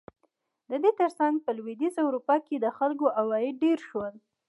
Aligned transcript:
د 0.69 0.71
دې 0.83 0.91
ترڅنګ 0.99 1.33
په 1.45 1.51
لوېدیځه 1.57 2.01
اروپا 2.07 2.35
کې 2.45 2.55
د 2.59 2.65
خلکو 2.77 3.05
عواید 3.19 3.55
ډېر 3.63 3.77
شول. 3.87 4.13